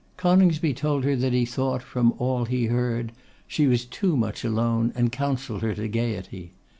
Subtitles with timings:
[0.17, 3.11] Coningsby told her that he thought, from all he heard,
[3.45, 6.53] she was too much alone, and counselled her to gaiety.